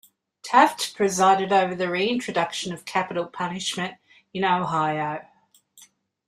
Taft 0.41 0.95
presided 0.95 1.53
over 1.53 1.75
the 1.75 1.87
reintroduction 1.87 2.73
of 2.73 2.85
capital 2.85 3.27
punishment 3.27 3.97
in 4.33 4.43
Ohio. 4.43 5.21